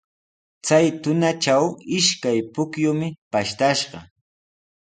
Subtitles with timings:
[0.65, 1.65] Chay tunatraw
[1.97, 3.99] ishkay pukyumi pashtashqa.